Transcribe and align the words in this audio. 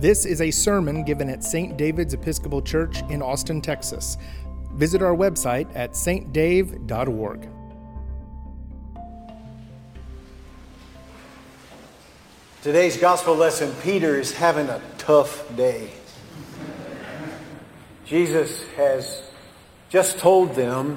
This 0.00 0.26
is 0.26 0.40
a 0.40 0.52
sermon 0.52 1.02
given 1.02 1.28
at 1.28 1.42
St. 1.42 1.76
David's 1.76 2.14
Episcopal 2.14 2.62
Church 2.62 3.02
in 3.10 3.20
Austin, 3.20 3.60
Texas. 3.60 4.16
Visit 4.74 5.02
our 5.02 5.16
website 5.16 5.68
at 5.74 5.94
stdave.org. 5.94 7.48
Today's 12.62 12.96
gospel 12.96 13.34
lesson 13.34 13.74
Peter 13.82 14.20
is 14.20 14.32
having 14.32 14.68
a 14.68 14.80
tough 14.98 15.44
day. 15.56 15.90
Jesus 18.06 18.68
has 18.76 19.28
just 19.88 20.20
told 20.20 20.54
them 20.54 20.96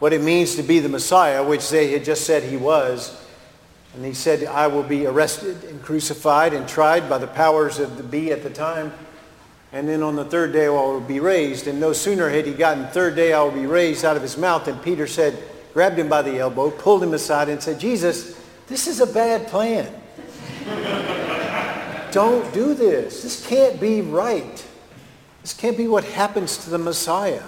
what 0.00 0.12
it 0.12 0.22
means 0.22 0.56
to 0.56 0.64
be 0.64 0.80
the 0.80 0.88
Messiah, 0.88 1.44
which 1.44 1.70
they 1.70 1.92
had 1.92 2.04
just 2.04 2.24
said 2.24 2.42
he 2.42 2.56
was. 2.56 3.21
And 3.94 4.04
he 4.04 4.14
said, 4.14 4.44
I 4.44 4.66
will 4.68 4.82
be 4.82 5.06
arrested 5.06 5.64
and 5.64 5.82
crucified 5.82 6.54
and 6.54 6.66
tried 6.66 7.08
by 7.10 7.18
the 7.18 7.26
powers 7.26 7.78
of 7.78 7.96
the 7.98 8.02
be 8.02 8.32
at 8.32 8.42
the 8.42 8.50
time. 8.50 8.92
And 9.72 9.88
then 9.88 10.02
on 10.02 10.16
the 10.16 10.24
third 10.24 10.52
day 10.52 10.66
I 10.66 10.70
will 10.70 11.00
be 11.00 11.20
raised. 11.20 11.66
And 11.66 11.78
no 11.78 11.92
sooner 11.92 12.28
had 12.28 12.46
he 12.46 12.52
gotten 12.54 12.86
third 12.88 13.16
day 13.16 13.32
I 13.32 13.42
will 13.42 13.50
be 13.50 13.66
raised 13.66 14.04
out 14.04 14.16
of 14.16 14.22
his 14.22 14.38
mouth 14.38 14.64
than 14.64 14.78
Peter 14.78 15.06
said, 15.06 15.36
grabbed 15.74 15.98
him 15.98 16.08
by 16.08 16.22
the 16.22 16.38
elbow, 16.38 16.70
pulled 16.70 17.02
him 17.02 17.14
aside 17.14 17.48
and 17.48 17.62
said, 17.62 17.80
Jesus, 17.80 18.38
this 18.66 18.86
is 18.86 19.00
a 19.00 19.06
bad 19.06 19.46
plan. 19.48 19.92
Don't 22.12 22.52
do 22.52 22.74
this. 22.74 23.22
This 23.22 23.46
can't 23.46 23.80
be 23.80 24.02
right. 24.02 24.66
This 25.40 25.54
can't 25.54 25.76
be 25.76 25.88
what 25.88 26.04
happens 26.04 26.58
to 26.58 26.70
the 26.70 26.78
Messiah. 26.78 27.42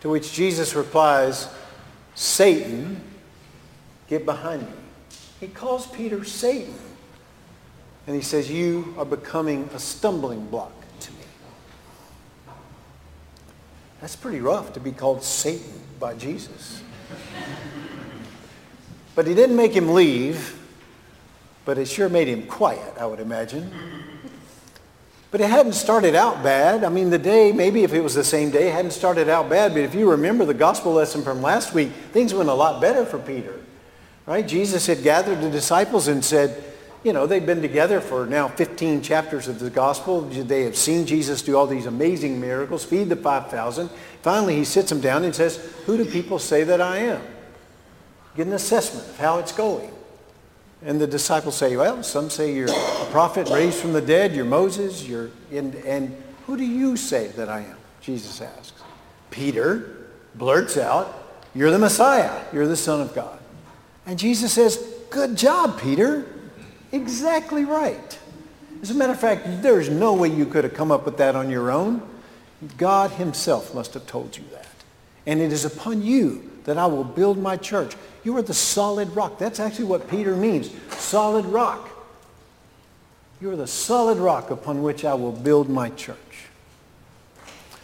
To 0.00 0.10
which 0.10 0.32
Jesus 0.32 0.74
replies, 0.74 1.48
Satan, 2.14 3.00
get 4.08 4.26
behind 4.26 4.62
me. 4.62 4.83
He 5.44 5.50
calls 5.50 5.86
Peter 5.88 6.24
Satan. 6.24 6.74
And 8.06 8.16
he 8.16 8.22
says, 8.22 8.50
You 8.50 8.94
are 8.96 9.04
becoming 9.04 9.68
a 9.74 9.78
stumbling 9.78 10.46
block 10.46 10.72
to 11.00 11.10
me. 11.12 11.18
That's 14.00 14.16
pretty 14.16 14.40
rough 14.40 14.72
to 14.72 14.80
be 14.80 14.90
called 14.90 15.22
Satan 15.22 15.82
by 16.00 16.14
Jesus. 16.14 16.82
but 19.14 19.26
he 19.26 19.34
didn't 19.34 19.56
make 19.56 19.72
him 19.72 19.92
leave, 19.92 20.58
but 21.66 21.76
it 21.76 21.88
sure 21.88 22.08
made 22.08 22.28
him 22.28 22.46
quiet, 22.46 22.94
I 22.98 23.04
would 23.04 23.20
imagine. 23.20 23.70
But 25.30 25.42
it 25.42 25.50
hadn't 25.50 25.74
started 25.74 26.14
out 26.14 26.42
bad. 26.42 26.84
I 26.84 26.88
mean, 26.88 27.10
the 27.10 27.18
day, 27.18 27.52
maybe 27.52 27.84
if 27.84 27.92
it 27.92 28.00
was 28.00 28.14
the 28.14 28.24
same 28.24 28.50
day, 28.50 28.70
hadn't 28.70 28.92
started 28.92 29.28
out 29.28 29.50
bad. 29.50 29.74
But 29.74 29.82
if 29.82 29.94
you 29.94 30.10
remember 30.10 30.46
the 30.46 30.54
gospel 30.54 30.92
lesson 30.92 31.20
from 31.20 31.42
last 31.42 31.74
week, 31.74 31.90
things 32.12 32.32
went 32.32 32.48
a 32.48 32.54
lot 32.54 32.80
better 32.80 33.04
for 33.04 33.18
Peter. 33.18 33.60
Right? 34.26 34.46
Jesus 34.46 34.86
had 34.86 35.02
gathered 35.02 35.40
the 35.40 35.50
disciples 35.50 36.08
and 36.08 36.24
said, 36.24 36.64
you 37.02 37.12
know, 37.12 37.26
they've 37.26 37.44
been 37.44 37.60
together 37.60 38.00
for 38.00 38.24
now 38.24 38.48
15 38.48 39.02
chapters 39.02 39.46
of 39.46 39.58
the 39.58 39.68
gospel. 39.68 40.22
They 40.22 40.62
have 40.62 40.76
seen 40.76 41.04
Jesus 41.04 41.42
do 41.42 41.54
all 41.56 41.66
these 41.66 41.84
amazing 41.84 42.40
miracles, 42.40 42.82
feed 42.82 43.10
the 43.10 43.16
5,000. 43.16 43.90
Finally, 44.22 44.56
he 44.56 44.64
sits 44.64 44.88
them 44.88 45.00
down 45.00 45.24
and 45.24 45.34
says, 45.34 45.56
who 45.84 45.98
do 45.98 46.06
people 46.06 46.38
say 46.38 46.64
that 46.64 46.80
I 46.80 46.98
am? 46.98 47.20
Get 48.34 48.46
an 48.46 48.54
assessment 48.54 49.06
of 49.06 49.18
how 49.18 49.38
it's 49.38 49.52
going. 49.52 49.90
And 50.82 50.98
the 50.98 51.06
disciples 51.06 51.56
say, 51.56 51.76
well, 51.76 52.02
some 52.02 52.30
say 52.30 52.54
you're 52.54 52.70
a 52.70 53.06
prophet 53.10 53.50
raised 53.50 53.78
from 53.78 53.92
the 53.92 54.02
dead, 54.02 54.34
you're 54.34 54.46
Moses, 54.46 55.06
you're, 55.06 55.30
and, 55.52 55.74
and 55.76 56.22
who 56.46 56.56
do 56.56 56.64
you 56.64 56.96
say 56.96 57.28
that 57.28 57.50
I 57.50 57.60
am? 57.60 57.76
Jesus 58.00 58.40
asks. 58.40 58.82
Peter 59.30 60.08
blurts 60.34 60.76
out, 60.76 61.38
you're 61.54 61.70
the 61.70 61.78
Messiah, 61.78 62.44
you're 62.52 62.66
the 62.66 62.76
Son 62.76 63.00
of 63.00 63.14
God. 63.14 63.38
And 64.06 64.18
Jesus 64.18 64.52
says, 64.52 64.76
good 65.10 65.36
job, 65.36 65.80
Peter. 65.80 66.26
Exactly 66.92 67.64
right. 67.64 68.18
As 68.82 68.90
a 68.90 68.94
matter 68.94 69.12
of 69.12 69.20
fact, 69.20 69.62
there's 69.62 69.88
no 69.88 70.12
way 70.12 70.28
you 70.28 70.44
could 70.46 70.64
have 70.64 70.74
come 70.74 70.92
up 70.92 71.06
with 71.06 71.16
that 71.16 71.34
on 71.34 71.50
your 71.50 71.70
own. 71.70 72.02
God 72.76 73.12
himself 73.12 73.74
must 73.74 73.94
have 73.94 74.06
told 74.06 74.36
you 74.36 74.44
that. 74.52 74.68
And 75.26 75.40
it 75.40 75.52
is 75.52 75.64
upon 75.64 76.02
you 76.02 76.50
that 76.64 76.76
I 76.76 76.86
will 76.86 77.04
build 77.04 77.38
my 77.38 77.56
church. 77.56 77.94
You 78.24 78.36
are 78.36 78.42
the 78.42 78.54
solid 78.54 79.08
rock. 79.16 79.38
That's 79.38 79.60
actually 79.60 79.86
what 79.86 80.08
Peter 80.08 80.36
means. 80.36 80.70
Solid 80.90 81.46
rock. 81.46 81.88
You 83.40 83.50
are 83.50 83.56
the 83.56 83.66
solid 83.66 84.18
rock 84.18 84.50
upon 84.50 84.82
which 84.82 85.04
I 85.04 85.14
will 85.14 85.32
build 85.32 85.68
my 85.68 85.90
church. 85.90 86.18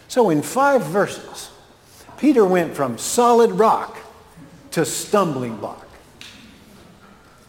So 0.09 0.31
in 0.31 0.43
five 0.43 0.83
verses, 0.83 1.51
Peter 2.19 2.45
went 2.45 2.75
from 2.75 2.99
solid 2.99 3.53
rock 3.53 3.99
to 4.73 4.85
stumbling 4.85 5.57
block. 5.57 5.87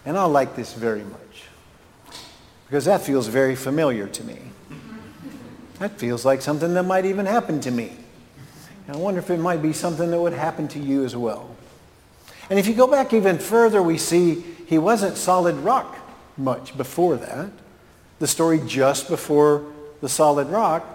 And 0.06 0.17
I 0.17 0.25
like 0.25 0.56
this 0.56 0.73
very 0.73 1.03
much 1.03 1.22
because 2.66 2.85
that 2.85 3.01
feels 3.01 3.28
very 3.28 3.56
familiar 3.56 4.07
to 4.07 4.23
me. 4.23 4.39
That 5.79 5.91
feels 6.00 6.23
like 6.23 6.41
something 6.41 6.73
that 6.75 6.84
might 6.84 7.06
even 7.06 7.25
happen 7.25 7.59
to 7.62 7.72
me. 7.72 7.91
And 8.88 8.95
I 8.95 9.00
wonder 9.00 9.19
if 9.19 9.29
it 9.29 9.39
might 9.39 9.62
be 9.62 9.73
something 9.73 10.09
that 10.09 10.19
would 10.19 10.34
happen 10.34 10.67
to 10.69 10.79
you 10.79 11.03
as 11.03 11.16
well. 11.16 11.53
And 12.50 12.57
if 12.57 12.67
you 12.67 12.73
go 12.73 12.88
back 12.88 13.13
even 13.13 13.39
further, 13.39 13.81
we 13.81 13.97
see 13.97 14.41
he 14.67 14.78
wasn't 14.78 15.17
solid 15.17 15.56
rock 15.57 15.97
much 16.38 16.78
before 16.78 17.18
that. 17.18 17.50
The 18.19 18.28
story 18.28 18.62
just 18.66 19.09
before 19.09 19.66
the 20.01 20.09
solid 20.09 20.47
rock, 20.47 20.85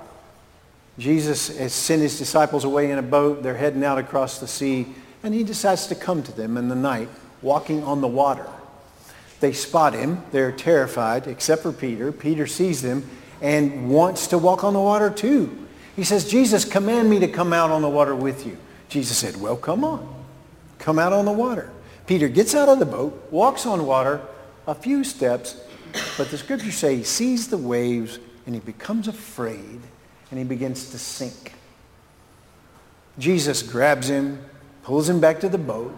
Jesus 0.99 1.57
has 1.59 1.73
sent 1.73 2.01
his 2.01 2.19
disciples 2.19 2.65
away 2.65 2.91
in 2.91 2.99
a 2.99 3.03
boat. 3.03 3.43
They're 3.43 3.57
heading 3.57 3.85
out 3.85 3.99
across 3.99 4.39
the 4.39 4.49
sea. 4.49 4.87
And 5.23 5.35
he 5.35 5.45
decides 5.45 5.87
to 5.89 5.95
come 5.95 6.23
to 6.23 6.33
them 6.33 6.57
in 6.57 6.69
the 6.69 6.75
night, 6.75 7.09
walking 7.43 7.85
on 7.85 8.01
the 8.01 8.09
water. 8.09 8.47
They 9.41 9.53
spot 9.53 9.95
him. 9.95 10.23
They're 10.33 10.53
terrified, 10.53 11.27
except 11.27 11.63
for 11.63 11.73
Peter. 11.73 12.13
Peter 12.13 12.47
sees 12.47 12.83
them 12.83 13.09
and 13.41 13.91
wants 13.91 14.29
to 14.29 14.39
walk 14.39 14.65
on 14.65 14.73
the 14.73 14.81
water 14.81 15.11
too. 15.11 15.67
He 15.95 16.05
says, 16.05 16.29
Jesus, 16.29 16.65
command 16.65 17.09
me 17.09 17.19
to 17.21 17.29
come 17.29 17.53
out 17.53 17.71
on 17.71 17.83
the 17.83 17.89
water 17.89 18.15
with 18.15 18.47
you. 18.47 18.57
Jesus 18.89 19.17
said, 19.17 19.41
well, 19.41 19.57
come 19.57 19.85
on. 19.85 20.15
Come 20.79 20.99
out 20.99 21.13
on 21.13 21.25
the 21.25 21.33
water. 21.33 21.71
Peter 22.07 22.29
gets 22.29 22.55
out 22.55 22.69
of 22.69 22.79
the 22.79 22.87
boat, 22.87 23.29
walks 23.31 23.67
on 23.67 23.85
water 23.87 24.21
a 24.67 24.75
few 24.75 25.05
steps, 25.05 25.61
but 26.17 26.31
the 26.31 26.39
scriptures 26.39 26.77
say 26.77 26.97
he 26.97 27.03
sees 27.03 27.49
the 27.49 27.59
waves 27.59 28.19
and 28.45 28.55
he 28.55 28.61
becomes 28.61 29.09
afraid 29.09 29.81
and 30.31 30.39
he 30.39 30.45
begins 30.45 30.91
to 30.91 30.99
sink. 30.99 31.53
Jesus 33.19 33.63
grabs 33.63 34.09
him, 34.09 34.45
pulls 34.83 35.09
him 35.09 35.21
back 35.21 35.41
to 35.41 35.49
the 35.49 35.59
boat, 35.59 35.97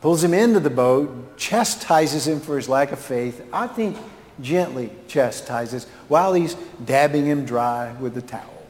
pulls 0.00 0.22
him 0.22 0.34
into 0.34 0.60
the 0.60 0.70
boat, 0.70 1.36
chastises 1.36 2.26
him 2.26 2.40
for 2.40 2.56
his 2.56 2.68
lack 2.68 2.92
of 2.92 2.98
faith. 2.98 3.44
I 3.52 3.66
think 3.66 3.96
gently 4.40 4.90
chastises 5.08 5.86
while 6.06 6.32
he's 6.34 6.54
dabbing 6.84 7.26
him 7.26 7.44
dry 7.44 7.92
with 7.94 8.14
the 8.14 8.22
towel. 8.22 8.62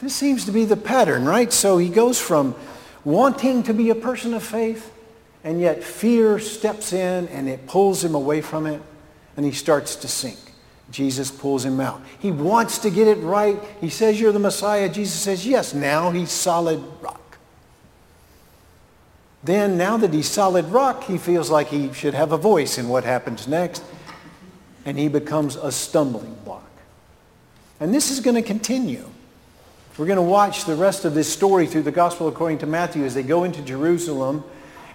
This 0.00 0.14
seems 0.14 0.44
to 0.46 0.52
be 0.52 0.64
the 0.64 0.76
pattern, 0.76 1.24
right? 1.24 1.52
So 1.52 1.78
he 1.78 1.88
goes 1.88 2.20
from 2.20 2.54
wanting 3.04 3.62
to 3.64 3.74
be 3.74 3.90
a 3.90 3.94
person 3.94 4.34
of 4.34 4.42
faith, 4.42 4.92
and 5.44 5.60
yet 5.60 5.82
fear 5.82 6.38
steps 6.38 6.92
in 6.92 7.28
and 7.28 7.48
it 7.48 7.66
pulls 7.66 8.04
him 8.04 8.14
away 8.14 8.40
from 8.40 8.66
it, 8.66 8.82
and 9.36 9.46
he 9.46 9.52
starts 9.52 9.96
to 9.96 10.08
sink. 10.08 10.38
Jesus 10.90 11.30
pulls 11.30 11.64
him 11.64 11.80
out. 11.80 12.02
He 12.18 12.30
wants 12.30 12.78
to 12.78 12.90
get 12.90 13.08
it 13.08 13.16
right. 13.18 13.58
He 13.80 13.88
says, 13.88 14.20
you're 14.20 14.32
the 14.32 14.38
Messiah. 14.38 14.90
Jesus 14.90 15.18
says, 15.18 15.46
yes. 15.46 15.72
Now 15.72 16.10
he's 16.10 16.30
solid 16.30 16.84
rock. 17.00 17.21
Then, 19.44 19.76
now 19.76 19.96
that 19.96 20.12
he's 20.12 20.28
solid 20.28 20.66
rock, 20.66 21.04
he 21.04 21.18
feels 21.18 21.50
like 21.50 21.68
he 21.68 21.92
should 21.92 22.14
have 22.14 22.30
a 22.30 22.36
voice 22.36 22.78
in 22.78 22.88
what 22.88 23.02
happens 23.02 23.48
next, 23.48 23.82
and 24.84 24.96
he 24.96 25.08
becomes 25.08 25.56
a 25.56 25.72
stumbling 25.72 26.34
block. 26.44 26.70
And 27.80 27.92
this 27.92 28.10
is 28.10 28.20
going 28.20 28.36
to 28.36 28.42
continue. 28.42 29.08
We're 29.98 30.06
going 30.06 30.16
to 30.16 30.22
watch 30.22 30.64
the 30.64 30.76
rest 30.76 31.04
of 31.04 31.14
this 31.14 31.30
story 31.30 31.66
through 31.66 31.82
the 31.82 31.92
Gospel 31.92 32.28
according 32.28 32.58
to 32.58 32.66
Matthew 32.66 33.04
as 33.04 33.14
they 33.14 33.24
go 33.24 33.44
into 33.44 33.62
Jerusalem, 33.62 34.44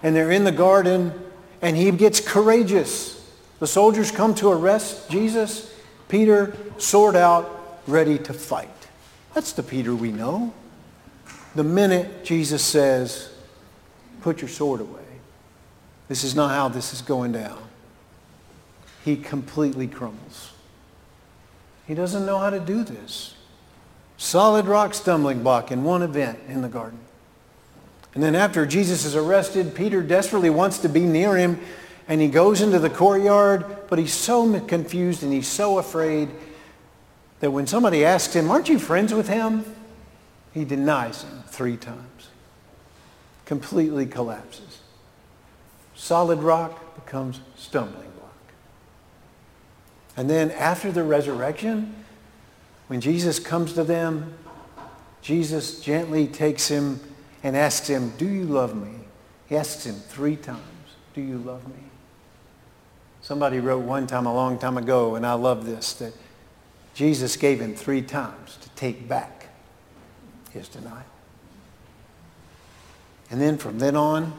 and 0.02 0.16
they're 0.16 0.30
in 0.30 0.44
the 0.44 0.52
garden, 0.52 1.12
and 1.60 1.76
he 1.76 1.90
gets 1.90 2.20
courageous. 2.20 3.14
The 3.58 3.66
soldiers 3.66 4.10
come 4.10 4.34
to 4.36 4.48
arrest 4.48 5.10
Jesus. 5.10 5.74
Peter, 6.08 6.56
sword 6.78 7.16
out, 7.16 7.80
ready 7.86 8.18
to 8.18 8.32
fight. 8.32 8.68
That's 9.34 9.52
the 9.52 9.62
Peter 9.62 9.94
we 9.94 10.10
know. 10.10 10.54
The 11.54 11.64
minute 11.64 12.24
Jesus 12.24 12.64
says, 12.64 13.30
put 14.28 14.42
your 14.42 14.48
sword 14.50 14.82
away. 14.82 15.00
This 16.08 16.22
is 16.22 16.34
not 16.34 16.50
how 16.50 16.68
this 16.68 16.92
is 16.92 17.00
going 17.00 17.32
down. 17.32 17.58
He 19.02 19.16
completely 19.16 19.86
crumbles. 19.86 20.52
He 21.86 21.94
doesn't 21.94 22.26
know 22.26 22.36
how 22.36 22.50
to 22.50 22.60
do 22.60 22.84
this. 22.84 23.34
Solid 24.18 24.66
rock 24.66 24.92
stumbling 24.92 25.42
block 25.42 25.72
in 25.72 25.82
one 25.82 26.02
event 26.02 26.40
in 26.46 26.60
the 26.60 26.68
garden. 26.68 26.98
And 28.12 28.22
then 28.22 28.34
after 28.34 28.66
Jesus 28.66 29.06
is 29.06 29.16
arrested, 29.16 29.74
Peter 29.74 30.02
desperately 30.02 30.50
wants 30.50 30.80
to 30.80 30.90
be 30.90 31.06
near 31.06 31.34
him 31.34 31.58
and 32.06 32.20
he 32.20 32.28
goes 32.28 32.60
into 32.60 32.78
the 32.78 32.90
courtyard, 32.90 33.64
but 33.88 33.98
he's 33.98 34.12
so 34.12 34.60
confused 34.60 35.22
and 35.22 35.32
he's 35.32 35.48
so 35.48 35.78
afraid 35.78 36.28
that 37.40 37.50
when 37.50 37.66
somebody 37.66 38.04
asks 38.04 38.34
him, 38.34 38.50
aren't 38.50 38.68
you 38.68 38.78
friends 38.78 39.14
with 39.14 39.28
him? 39.28 39.64
He 40.52 40.66
denies 40.66 41.22
him 41.22 41.44
three 41.46 41.78
times 41.78 42.17
completely 43.48 44.04
collapses. 44.04 44.80
Solid 45.94 46.40
rock 46.40 46.94
becomes 46.94 47.40
stumbling 47.56 48.10
block. 48.18 48.52
And 50.18 50.28
then 50.28 50.50
after 50.50 50.92
the 50.92 51.02
resurrection, 51.02 51.94
when 52.88 53.00
Jesus 53.00 53.38
comes 53.38 53.72
to 53.72 53.84
them, 53.84 54.34
Jesus 55.22 55.80
gently 55.80 56.26
takes 56.26 56.68
him 56.68 57.00
and 57.42 57.56
asks 57.56 57.88
him, 57.88 58.12
Do 58.18 58.28
you 58.28 58.44
love 58.44 58.76
me? 58.76 59.00
He 59.46 59.56
asks 59.56 59.86
him 59.86 59.94
three 59.94 60.36
times, 60.36 60.60
Do 61.14 61.22
you 61.22 61.38
love 61.38 61.66
me? 61.66 61.84
Somebody 63.22 63.60
wrote 63.60 63.82
one 63.82 64.06
time 64.06 64.26
a 64.26 64.34
long 64.34 64.58
time 64.58 64.76
ago, 64.76 65.14
and 65.14 65.24
I 65.24 65.32
love 65.32 65.64
this, 65.64 65.94
that 65.94 66.12
Jesus 66.92 67.34
gave 67.36 67.62
him 67.62 67.74
three 67.74 68.02
times 68.02 68.58
to 68.60 68.68
take 68.70 69.08
back 69.08 69.48
his 70.50 70.68
denial. 70.68 71.04
And 73.30 73.40
then 73.40 73.58
from 73.58 73.78
then 73.78 73.96
on, 73.96 74.32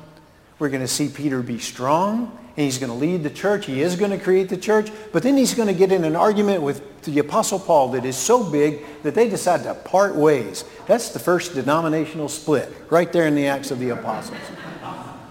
we're 0.57 0.69
going 0.69 0.81
to 0.81 0.87
see 0.87 1.09
Peter 1.09 1.41
be 1.41 1.59
strong 1.59 2.37
and 2.59 2.65
he's 2.65 2.77
going 2.77 2.91
to 2.91 2.97
lead 2.97 3.23
the 3.23 3.29
church. 3.29 3.67
He 3.67 3.81
is 3.81 3.95
going 3.95 4.11
to 4.11 4.17
create 4.17 4.49
the 4.49 4.57
church. 4.57 4.91
But 5.13 5.23
then 5.23 5.37
he's 5.37 5.53
going 5.53 5.69
to 5.69 5.73
get 5.73 5.93
in 5.93 6.03
an 6.03 6.17
argument 6.17 6.61
with 6.61 7.03
the 7.03 7.19
Apostle 7.19 7.59
Paul 7.59 7.89
that 7.91 8.03
is 8.03 8.17
so 8.17 8.43
big 8.43 8.83
that 9.03 9.15
they 9.15 9.29
decide 9.29 9.63
to 9.63 9.73
part 9.73 10.15
ways. 10.15 10.65
That's 10.85 11.09
the 11.09 11.19
first 11.19 11.53
denominational 11.53 12.27
split 12.27 12.69
right 12.89 13.11
there 13.13 13.27
in 13.27 13.35
the 13.35 13.47
Acts 13.47 13.71
of 13.71 13.79
the 13.79 13.91
Apostles. 13.91 14.37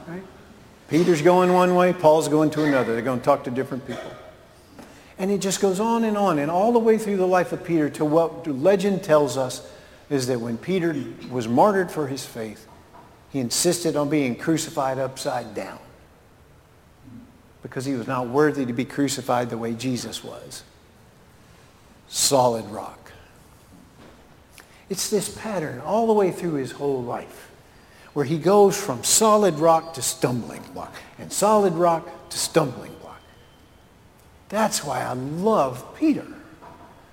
Right? 0.07 0.23
Peter's 0.89 1.21
going 1.21 1.53
one 1.53 1.75
way, 1.75 1.93
Paul's 1.93 2.29
going 2.29 2.49
to 2.53 2.65
another. 2.65 2.95
They're 2.95 3.03
going 3.03 3.19
to 3.19 3.25
talk 3.25 3.45
to 3.45 3.51
different 3.51 3.87
people. 3.87 4.11
And 5.19 5.31
it 5.31 5.43
just 5.43 5.61
goes 5.61 5.81
on 5.81 6.05
and 6.05 6.17
on. 6.17 6.39
And 6.39 6.51
all 6.51 6.73
the 6.73 6.79
way 6.79 6.97
through 6.97 7.17
the 7.17 7.27
life 7.27 7.53
of 7.53 7.65
Peter 7.65 7.91
to 7.91 8.05
what 8.05 8.47
legend 8.47 9.03
tells 9.03 9.37
us 9.37 9.69
is 10.09 10.29
that 10.29 10.41
when 10.41 10.57
Peter 10.57 10.97
was 11.31 11.49
martyred 11.49 11.91
for 11.91 12.07
his 12.07 12.25
faith, 12.25 12.68
he 13.31 13.41
insisted 13.41 13.97
on 13.97 14.09
being 14.09 14.37
crucified 14.37 14.99
upside 14.99 15.55
down 15.55 15.79
because 17.63 17.85
he 17.85 17.95
was 17.95 18.07
not 18.07 18.29
worthy 18.29 18.65
to 18.65 18.73
be 18.73 18.85
crucified 18.85 19.51
the 19.51 19.59
way 19.59 19.75
Jesus 19.75 20.25
was. 20.25 20.63
Solid 22.09 22.65
rock. 22.67 23.13
It's 24.89 25.11
this 25.11 25.29
pattern 25.29 25.81
all 25.81 26.07
the 26.07 26.15
way 26.15 26.31
through 26.31 26.55
his 26.55 26.73
whole 26.73 27.03
life 27.03 27.51
where 28.15 28.25
he 28.25 28.39
goes 28.39 28.81
from 28.81 29.05
solid 29.05 29.55
rock 29.59 29.95
to 29.95 30.03
stumbling 30.03 30.63
block 30.73 30.95
and 31.19 31.31
solid 31.31 31.75
rock 31.75 32.09
to 32.31 32.39
stumbling 32.39 32.93
block. 33.03 33.21
That's 34.49 34.83
why 34.83 35.03
I 35.03 35.13
love 35.13 35.95
Peter. 35.97 36.27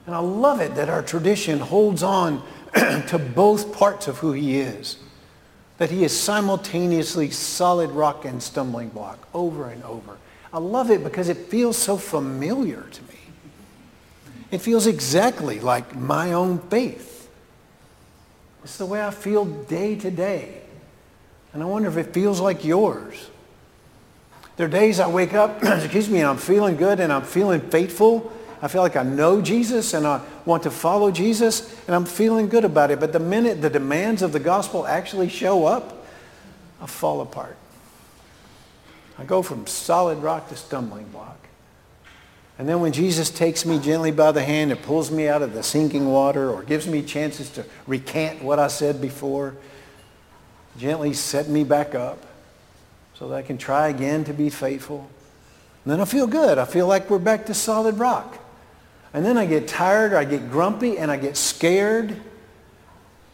And 0.06 0.16
I 0.16 0.20
love 0.20 0.62
it 0.62 0.76
that 0.76 0.88
our 0.88 1.02
tradition 1.02 1.60
holds 1.60 2.02
on 2.02 2.42
to 2.74 3.20
both 3.20 3.74
parts 3.78 4.08
of 4.08 4.20
who 4.20 4.32
he 4.32 4.60
is 4.60 4.98
that 5.78 5.92
he 5.92 6.04
is 6.04 6.18
simultaneously 6.18 7.30
solid 7.32 7.90
rock 7.92 8.26
and 8.26 8.42
stumbling 8.42 8.90
block 8.90 9.28
over 9.34 9.70
and 9.70 9.84
over. 9.84 10.18
I 10.54 10.60
love 10.60 10.90
it 10.90 11.04
because 11.04 11.28
it 11.28 11.38
feels 11.38 11.78
so 11.78 11.98
familiar 11.98 12.82
to 12.82 13.02
me. 13.04 13.20
It 14.52 14.60
feels 14.60 14.88
exactly 14.88 15.60
like 15.60 15.96
my 15.96 16.32
own 16.32 16.60
faith. 16.60 17.30
It's 18.64 18.78
the 18.78 18.86
way 18.86 19.06
I 19.06 19.12
feel 19.12 19.46
day 19.46 19.96
to 19.98 20.10
day. 20.10 20.62
And 21.54 21.62
I 21.62 21.66
wonder 21.66 21.90
if 21.90 21.98
it 21.98 22.14
feels 22.14 22.40
like 22.40 22.64
yours. 22.64 23.30
There 24.56 24.68
are 24.68 24.70
days 24.70 25.00
I 25.00 25.08
wake 25.08 25.34
up, 25.34 25.62
excuse 25.64 26.10
me, 26.10 26.20
and 26.20 26.30
I'm 26.30 26.38
feeling 26.38 26.78
good 26.78 27.00
and 27.00 27.12
I'm 27.12 27.24
feeling 27.24 27.60
faithful 27.60 28.32
I 28.62 28.68
feel 28.68 28.82
like 28.82 28.96
I 28.96 29.04
know 29.04 29.42
Jesus 29.42 29.94
and 29.94 30.08
I 30.08 30.22
want 30.46 30.64
to 30.64 30.72
follow 30.72 31.12
Jesus 31.12 31.76
and 31.88 31.96
I'm 31.96 32.06
feeling 32.06 32.48
good 32.48 32.66
about 32.66 32.92
it. 32.92 33.00
But 33.00 33.14
the 33.14 33.20
minute 33.20 33.62
the 33.62 33.70
demands 33.70 34.22
of 34.22 34.32
the 34.32 34.40
gospel 34.40 34.88
actually 34.88 35.30
show 35.30 35.66
up, 35.66 36.06
I 36.82 36.88
fall 36.88 37.22
apart. 37.22 37.58
I 39.18 39.24
go 39.24 39.42
from 39.42 39.68
solid 39.68 40.20
rock 40.20 40.50
to 40.50 40.56
stumbling 40.56 41.08
block. 41.08 41.38
And 42.58 42.70
then 42.70 42.80
when 42.80 42.94
Jesus 42.94 43.30
takes 43.30 43.66
me 43.66 43.80
gently 43.80 44.12
by 44.12 44.32
the 44.32 44.44
hand 44.44 44.72
and 44.72 44.82
pulls 44.82 45.12
me 45.12 45.28
out 45.28 45.42
of 45.42 45.54
the 45.54 45.62
sinking 45.62 46.08
water 46.08 46.50
or 46.50 46.64
gives 46.64 46.88
me 46.88 47.02
chances 47.02 47.50
to 47.52 47.66
recant 47.86 48.42
what 48.42 48.60
I 48.60 48.68
said 48.68 49.02
before, 49.02 49.56
gently 50.78 51.14
set 51.14 51.50
me 51.50 51.64
back 51.66 51.96
up 51.96 52.26
so 53.14 53.28
that 53.30 53.36
I 53.36 53.42
can 53.42 53.58
try 53.58 53.90
again 53.90 54.24
to 54.26 54.34
be 54.34 54.50
faithful. 54.50 55.10
And 55.84 55.92
then 55.92 56.02
I 56.02 56.06
feel 56.06 56.28
good. 56.28 56.58
I 56.58 56.66
feel 56.66 56.88
like 56.88 57.10
we're 57.10 57.20
back 57.20 57.46
to 57.48 57.54
solid 57.54 57.98
rock. 57.98 58.38
And 59.16 59.26
then 59.26 59.38
I 59.38 59.46
get 59.46 59.70
tired, 59.70 60.12
or 60.12 60.18
I 60.18 60.26
get 60.26 60.52
grumpy, 60.52 60.98
and 60.98 61.10
I 61.10 61.16
get 61.16 61.38
scared. 61.38 62.10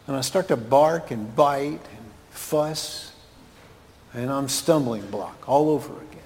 And 0.06 0.16
I 0.16 0.20
start 0.20 0.46
to 0.48 0.56
bark 0.56 1.10
and 1.10 1.34
bite 1.34 1.66
and 1.66 2.04
fuss. 2.30 3.10
And 4.14 4.30
I'm 4.30 4.48
stumbling 4.48 5.04
block 5.10 5.48
all 5.48 5.70
over 5.70 5.92
again. 5.92 6.20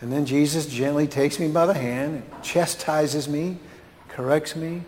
And 0.00 0.12
then 0.12 0.26
Jesus 0.26 0.66
gently 0.66 1.08
takes 1.08 1.40
me 1.40 1.48
by 1.48 1.66
the 1.66 1.74
hand 1.74 2.22
and 2.22 2.42
chastises 2.44 3.28
me, 3.28 3.58
corrects 4.10 4.54
me. 4.54 4.82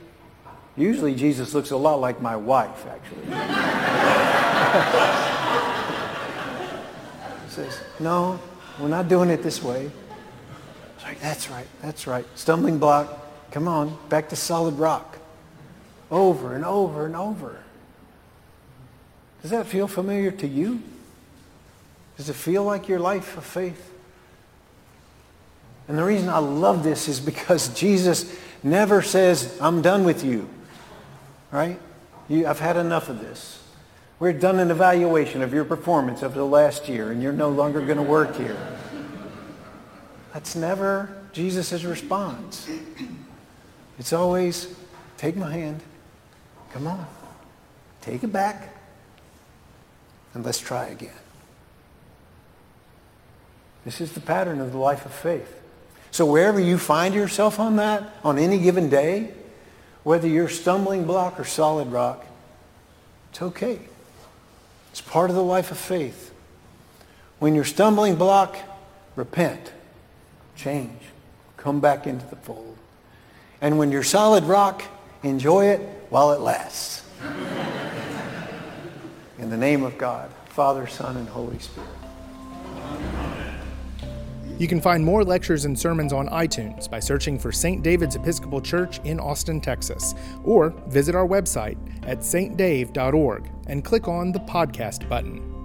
Usually 0.77 1.17
Jesus 1.17 1.55
looks 1.55 1.73
a 1.73 1.77
lot 1.77 2.01
like 2.01 2.23
my 2.23 2.37
wife, 2.37 2.87
actually. 2.87 3.25
he 7.45 7.51
says, 7.51 7.81
no, 7.99 8.39
we're 8.79 8.87
not 8.87 9.09
doing 9.09 9.31
it 9.31 9.43
this 9.43 9.65
way 9.65 9.91
like, 11.09 11.21
that's 11.21 11.49
right, 11.49 11.67
that's 11.81 12.07
right. 12.07 12.27
Stumbling 12.35 12.79
block, 12.79 13.51
come 13.51 13.67
on, 13.67 13.97
back 14.11 14.29
to 14.29 14.37
solid 14.37 14.75
rock. 14.75 15.19
Over 16.11 16.55
and 16.55 16.65
over 16.65 17.07
and 17.07 17.17
over. 17.17 17.59
Does 19.43 19.51
that 19.51 19.67
feel 19.67 19.89
familiar 19.89 20.31
to 20.31 20.47
you? 20.47 20.83
Does 22.17 22.29
it 22.29 22.35
feel 22.35 22.65
like 22.65 22.89
your 22.89 22.99
life 22.99 23.37
of 23.39 23.45
faith? 23.45 23.91
And 25.87 25.97
the 25.97 26.05
reason 26.05 26.29
I 26.29 26.39
love 26.39 26.83
this 26.83 27.09
is 27.09 27.21
because 27.21 27.69
Jesus 27.75 28.39
never 28.63 29.01
says, 29.01 29.57
I'm 29.61 29.81
done 29.81 30.05
with 30.05 30.25
you. 30.25 30.49
Right? 31.51 31.79
You, 32.29 32.47
I've 32.47 32.61
had 32.61 32.77
enough 32.77 33.09
of 33.09 33.21
this. 33.21 33.63
We've 34.21 34.39
done 34.39 34.59
an 34.59 34.71
evaluation 34.71 35.41
of 35.41 35.55
your 35.55 35.65
performance 35.65 36.23
over 36.23 36.37
the 36.37 36.45
last 36.45 36.89
year, 36.89 37.13
and 37.13 37.23
you're 37.23 37.33
no 37.33 37.49
longer 37.49 37.81
going 37.81 37.97
to 37.97 38.03
work 38.03 38.37
here. 38.37 38.59
That's 40.39 40.55
never 40.55 41.11
Jesus' 41.33 41.83
response. 41.83 42.71
It's 43.99 44.13
always, 44.13 44.73
take 45.17 45.35
my 45.35 45.51
hand. 45.51 45.83
Come 46.73 46.87
on. 46.87 47.05
Take 48.03 48.23
it 48.23 48.33
back. 48.33 48.73
And 50.35 50.47
let's 50.47 50.61
try 50.61 50.87
again. 50.87 51.11
This 53.85 54.01
is 54.01 54.13
the 54.13 54.21
pattern 54.21 54.61
of 54.61 54.71
the 54.71 54.79
life 54.79 55.05
of 55.05 55.13
faith. 55.13 55.61
So 56.13 56.25
wherever 56.25 56.61
you 56.61 56.79
find 56.79 57.17
yourself 57.17 57.59
on 57.59 57.75
that, 57.75 58.15
on 58.23 58.39
any 58.39 58.61
given 58.61 58.89
day, 58.89 59.33
whether 60.05 60.29
you're 60.29 60.49
stumbling 60.49 61.05
block 61.05 61.41
or 61.41 61.45
solid 61.45 61.89
rock, 61.89 62.25
it's 63.33 63.43
okay. 63.43 63.81
It's 64.93 65.01
part 65.01 65.31
of 65.31 65.37
the 65.37 65.43
life 65.43 65.73
of 65.73 65.79
faith. 65.79 66.33
When 67.41 67.57
you're 67.57 67.65
stumbling 67.65 68.15
block, 68.15 68.57
repent 69.17 69.73
change. 70.59 71.01
Come 71.57 71.81
back 71.81 72.07
into 72.07 72.27
the 72.27 72.37
fold. 72.37 72.77
And 73.61 73.79
when 73.79 73.91
you're 73.91 74.03
solid 74.03 74.45
rock, 74.45 74.83
enjoy 75.23 75.67
it 75.67 75.81
while 76.11 76.33
it 76.33 76.41
lasts. 76.41 77.05
In 79.39 79.51
the 79.51 79.57
name 79.57 79.85
of 79.85 79.97
God, 79.97 80.31
Father, 80.47 80.87
Son, 80.87 81.17
and 81.17 81.29
Holy 81.29 81.59
Spirit. 81.59 81.89
You 84.59 84.67
can 84.67 84.81
find 84.81 85.05
more 85.05 85.23
lectures 85.23 85.65
and 85.65 85.79
sermons 85.79 86.13
on 86.13 86.29
iTunes 86.29 86.91
by 86.91 86.99
searching 86.99 87.39
for 87.39 87.53
St. 87.53 87.85
David's 87.85 88.17
Episcopal 88.17 88.61
Church 88.61 88.99
in 89.05 89.21
Austin, 89.21 89.61
Texas, 89.61 90.17
or 90.43 90.71
visit 90.89 91.15
our 91.15 91.29
website 91.29 91.79
at 92.03 92.19
stdave.org 92.19 93.51
and 93.69 93.85
click 93.85 94.09
on 94.09 94.33
the 94.33 94.41
podcast 94.41 95.09
button. 95.09 95.58